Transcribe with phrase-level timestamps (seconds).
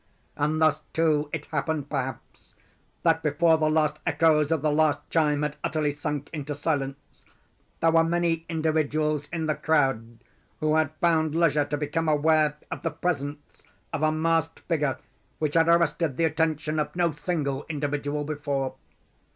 [0.35, 2.55] And thus, too, it happened, perhaps,
[3.03, 7.23] that before the last echoes of the last chime had utterly sunk into silence,
[7.81, 10.23] there were many individuals in the crowd
[10.59, 13.61] who had found leisure to become aware of the presence
[13.93, 14.97] of a masked figure
[15.37, 18.73] which had arrested the attention of no single individual before.